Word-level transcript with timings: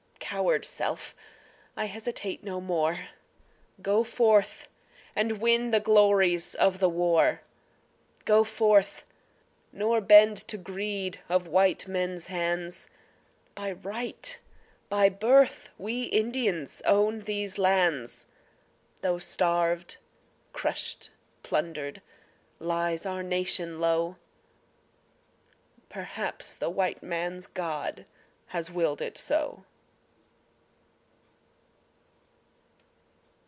coward 0.33 0.63
self 0.63 1.13
I 1.75 1.85
hesitate 1.87 2.41
no 2.41 2.61
more; 2.61 3.09
Go 3.81 4.01
forth, 4.01 4.69
and 5.13 5.41
win 5.41 5.71
the 5.71 5.81
glories 5.81 6.55
of 6.55 6.79
the 6.79 6.87
war. 6.87 7.41
Go 8.23 8.45
forth, 8.45 9.03
nor 9.73 9.99
bend 9.99 10.37
to 10.47 10.55
greed 10.55 11.19
of 11.27 11.47
white 11.49 11.85
men's 11.85 12.27
hands, 12.27 12.87
By 13.55 13.73
right, 13.73 14.39
by 14.87 15.09
birth 15.09 15.71
we 15.77 16.03
Indians 16.03 16.81
own 16.85 17.21
these 17.23 17.57
lands, 17.57 18.25
Though 19.01 19.19
starved, 19.19 19.97
crushed, 20.53 21.09
plundered, 21.43 22.01
lies 22.57 23.05
our 23.05 23.21
nation 23.21 23.81
low... 23.81 24.15
Perhaps 25.89 26.55
the 26.55 26.69
white 26.69 27.03
man's 27.03 27.47
God 27.47 28.05
has 28.47 28.71
willed 28.71 29.01
it 29.01 29.17
so. 29.17 29.65